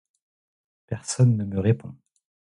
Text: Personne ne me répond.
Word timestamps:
Personne 0.87 1.37
ne 1.37 1.45
me 1.45 1.59
répond. 1.59 1.93